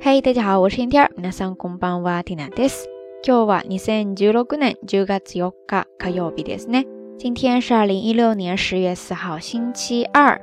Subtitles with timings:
[0.00, 1.10] 嘿，大家好，我是天天。
[1.16, 2.86] 皆さんこんばんは、ティナです。
[3.26, 6.86] 今日は二千十六年十月四日火曜日ですね。
[7.18, 10.40] 今天是二零一六年十月四号，星期二。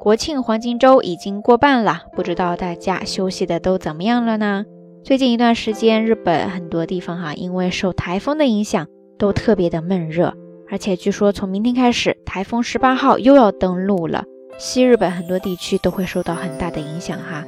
[0.00, 4.64] 国庆黄金周已经过半了，不知道大家休息的都怎么样了呢？
[5.04, 10.34] 最近一段时间，日本很多地方哈，因为受台风的影响，都特别的闷热。
[10.70, 14.24] 而且据说从明天开始，台风十八号又要登陆了，
[14.58, 17.44] 西日本很多地区都会受到很大的影响哈。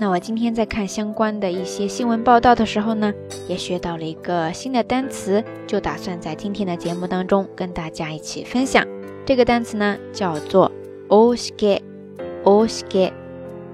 [0.00, 3.12] 那我今天在看相关的一些新闻报道的时候呢，
[3.48, 8.86] 也学到了一个新的单词，就打算在今天的节目当中跟大家一起分享。
[9.24, 10.70] 这个单词呢叫做
[11.08, 11.82] o s k e
[12.44, 13.12] o s k e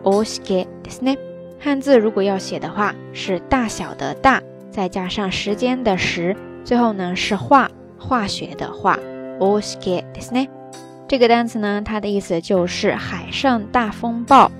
[0.03, 1.19] o s k e ですね。
[1.59, 8.99] 汉字如果要写的话，是大小的大，再加上时间的时，最后呢是化化学的化
[9.39, 10.49] o s k e ですね。
[11.07, 14.51] 这个单词呢，它的意思就是海上大风暴。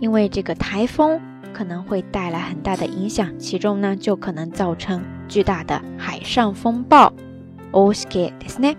[0.00, 1.20] 因为这个台风
[1.52, 7.12] 可能会带来很大的影响，其中呢就可能造成巨大的海上风暴。
[7.72, 8.76] o s k e ですね。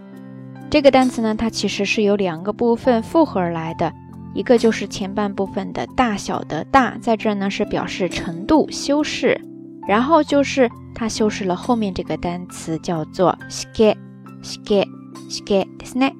[0.69, 3.93] 这个单词呢，它其实是由两个部分复合而来的，
[4.33, 9.39] 一个就是前半部分的大小的大，在这呢是表示程度修饰，
[9.87, 13.95] 然后就是它修饰了后面这个单词叫做 ske
[14.43, 14.85] ske
[15.29, 16.13] ske ですね。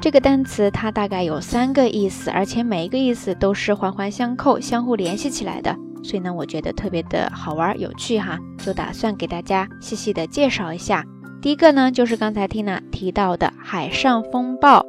[0.00, 11.04] 这个单词它大概有三个意思，而且每一个意思都是环环相扣、相互联系起来的，所以呢，我觉得特别的好玩有趣哈，就打算给大家细细的介绍一下。
[11.42, 14.86] 第一个呢，就是刚才 Tina 提到的海上风暴，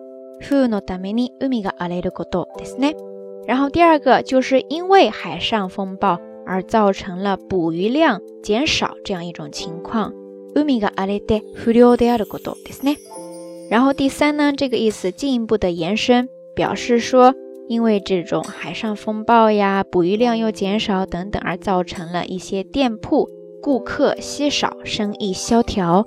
[3.48, 10.14] 然后第二个就是因为海上风暴而造成了捕鱼量减少这样一种情况。
[13.71, 17.35] 然后第三呢，这个意思进一步的延伸，表示说，
[17.67, 23.27] 因为这种海上风暴呀，捕鱼量又减少等等，而造成了一些店铺
[23.63, 26.05] 顾客稀少，生意萧条。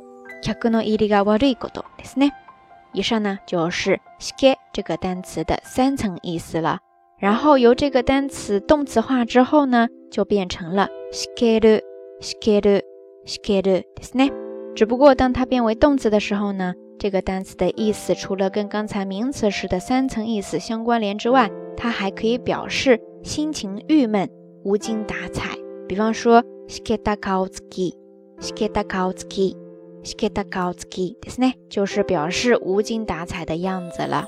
[2.93, 6.77] 以上呢就是 ske 这个单词的三层意思了。
[7.19, 14.31] 然后由这个单词动词化之后呢，就变成了 skeru，skeru，skeru，ですね。
[14.75, 16.75] 只不过当它变为动词的时候呢。
[16.99, 24.29] 这个单词的意思除了跟刚才名词时的三层意思相关联之外，它还可以表示心情郁闷、
[24.63, 25.57] 无精打采。
[25.87, 34.25] 比方说，sketa kautsuki，sketa kautsuki，sketa kautsuki，ですね，就是表示无精打采的样子了。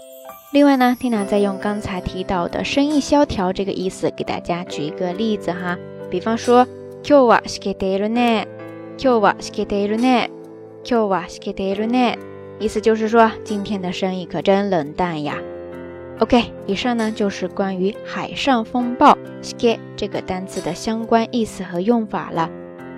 [0.54, 5.78] 另外呢，Tina 再用刚才提到的生意萧条这个意思给大家举一个例子哈。
[6.10, 6.66] 比方说，
[7.04, 8.48] 今日はしけているね。
[8.98, 10.30] 今日はしけているね。
[10.84, 12.18] 今日はしけているね。
[12.59, 15.37] 意思就是说，今天的生意可真冷淡呀。
[16.21, 22.49] OK，以上呢就是关于海上风暴 “ske” 这个单词的相关意思和用法了。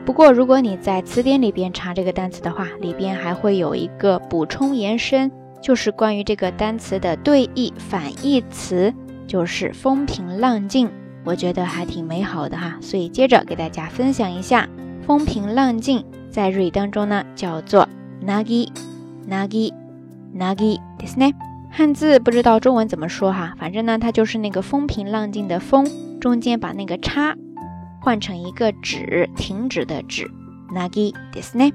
[0.04, 8.92] 不过，如果你在词典里边查这个单词的话，里边还会有一个补充延伸，就是关于这个单词的对义反义词，
[9.26, 10.90] 就是风平浪静。
[11.24, 14.68] 我觉得还挺美好的哈，所以接着给大家分享一下，
[15.06, 17.88] 风平浪静在日语当中呢叫做
[18.24, 18.68] “nagi”。
[19.27, 19.71] nagi
[20.35, 21.33] nagi ですね。
[21.69, 25.87] 汉字不知道中文怎么说哈，反正呢，它就是那个风平浪静的风，
[26.19, 27.35] 中间把那个叉
[28.01, 30.29] 换成一个止，停止的止。
[30.73, 31.71] nagi ですね。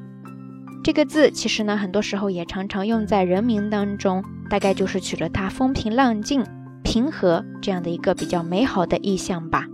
[0.84, 6.44] 这个字其实呢，很多时候也常常用在人名当中，大概就是取了它风平浪静、
[6.82, 9.64] 平和这样的一个比较美好的意象吧。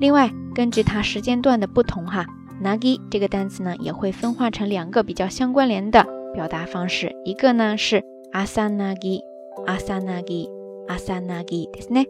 [0.00, 2.26] 另外，根据它时间段的不同哈，
[2.62, 6.06] nagi 这个单词呢，也会分化成两个比较相关联的。
[6.34, 8.02] 表达方式，一个呢是
[8.32, 9.22] 阿萨纳吉，
[9.66, 10.48] 阿萨纳吉，
[10.86, 12.06] 阿萨纳吉，ですね。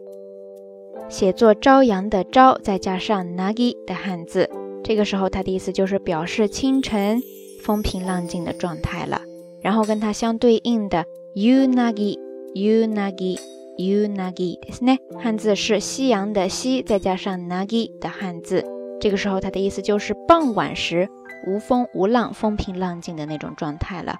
[1.09, 4.49] 写作朝阳的朝，再加上 nagi 的汉字，
[4.83, 7.21] 这个时候它的意思就是表示清晨
[7.63, 9.21] 风平浪静的状态了。
[9.61, 14.99] 然后跟它相对应的 u nagi，u nagi，u nagi，ですね。
[15.17, 18.65] 汉字是夕阳的夕，再加上 nagi 的汉字，
[18.99, 21.07] 这个时候它的意思就是傍晚时。
[21.46, 24.16] 无风无浪、风平浪静的那种状态了。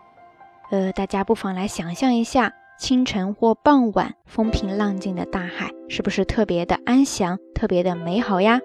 [0.71, 8.61] 呃，大家不妨来想象一下，清晨或傍晚风平浪静的大海，是不是特别的安详、特别的美好呀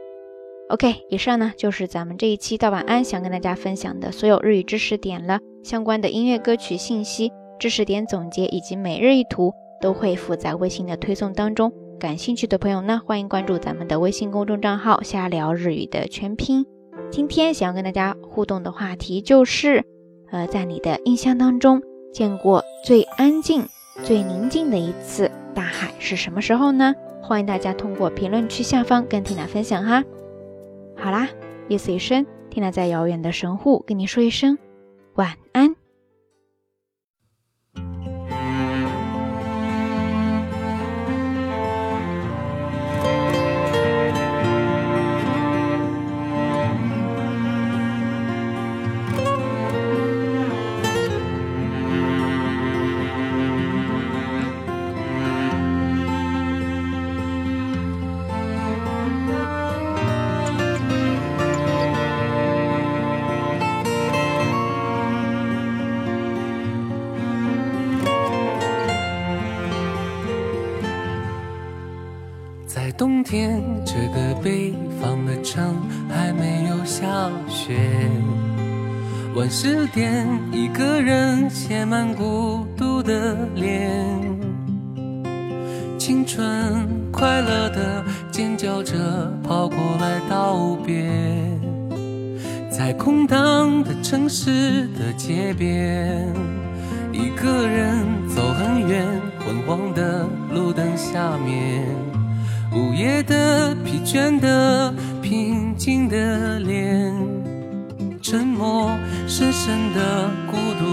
[0.69, 5.39] ？OK，以上呢就是咱们这一期到晚安想跟大家分享的所有日语知识点了。
[5.63, 11.73] 相关的音乐歌曲信息、知识点总结以及每日一图都会附在微信的推送当中。
[11.99, 16.65] 感兴趣的朋友呢，欢迎关注咱们的微信公众账号“瞎聊日语”的全拼。
[17.09, 19.83] 今天想要跟大家互动的话题就是，
[20.31, 21.81] 呃，在你的印象当中
[22.13, 23.65] 见过最安静、
[24.03, 26.93] 最宁静的一次大海是什么时候呢？
[27.21, 30.03] 欢迎大家通过评论区下方跟缇娜分享哈。
[30.95, 31.27] 好啦，
[31.69, 34.57] 夜色已深，缇娜在遥远的神户跟你说一声
[35.15, 35.75] 晚安。
[73.29, 75.75] 天，这个北方的城
[76.09, 77.75] 还没有下雪。
[79.35, 84.17] 晚十点，一个人写满孤独的脸，
[85.99, 88.01] 青春快乐的
[88.31, 88.95] 尖叫着
[89.43, 91.11] 跑过来道别，
[92.71, 96.25] 在空荡的城市的街边，
[97.11, 99.05] 一个人走很远，
[99.45, 101.83] 昏黄的路灯下面。
[102.77, 107.11] 午夜的疲倦的平静的脸，
[108.21, 108.91] 沉默
[109.25, 110.85] 深深的孤独，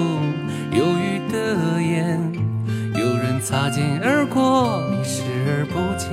[0.75, 2.19] 忧郁的眼，
[2.95, 6.09] 有人擦肩而过，你视而不见，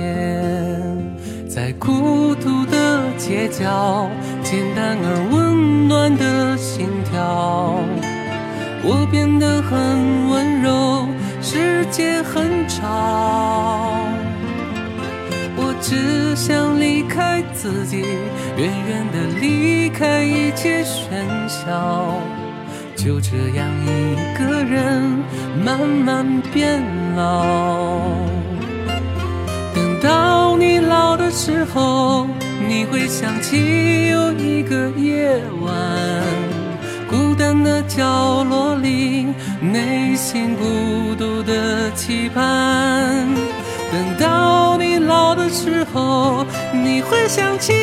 [1.48, 4.10] 在孤独的街角，
[4.42, 7.78] 简单而温暖的心跳，
[8.84, 11.08] 我变得很温柔，
[11.40, 13.21] 世界很吵。
[16.34, 18.04] 想离开自己，
[18.56, 22.18] 远远的离开一切喧嚣，
[22.96, 25.22] 就这样一个人
[25.64, 26.82] 慢慢变
[27.14, 27.44] 老。
[29.74, 32.26] 等到你老的时候，
[32.68, 35.74] 你会想起有一个夜晚，
[37.08, 39.26] 孤单的角落里，
[39.60, 43.51] 内心孤独的期盼。
[43.92, 47.74] 等到你老的时候，你会想起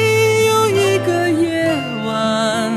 [0.47, 1.71] 有一个夜
[2.03, 2.73] 晚，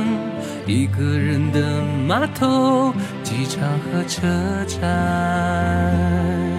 [0.66, 2.92] 一个人的码头、
[3.22, 4.28] 机场和车
[4.68, 6.51] 站。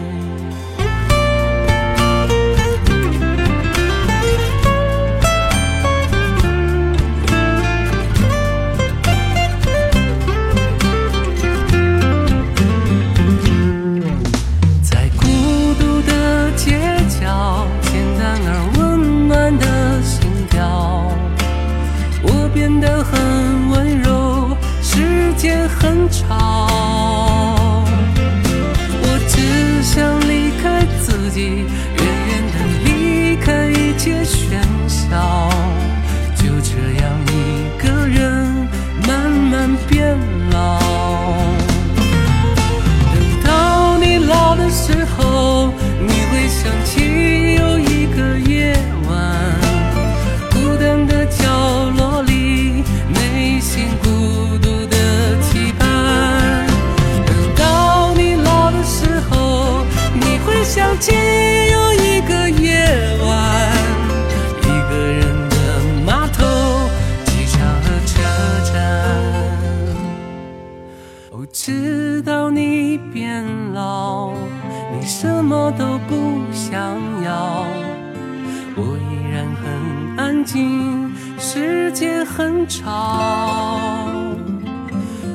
[81.38, 84.10] 时间很吵，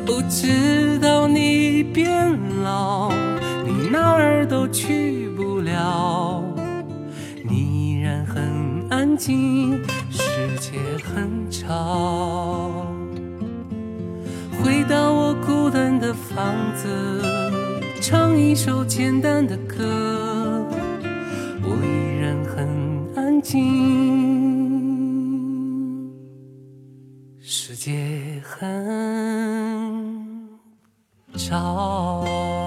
[0.04, 3.10] 不知道你变老，
[3.64, 6.42] 你哪儿都去不了，
[7.48, 9.78] 你依然很安静，
[10.10, 10.22] 世
[10.58, 12.86] 界很吵。
[14.62, 17.22] 回到我孤单的房子，
[18.00, 20.66] 唱一首简单的歌，
[21.62, 22.68] 我依然很
[23.14, 24.27] 安静。
[28.48, 28.64] 很
[31.36, 32.57] 吵。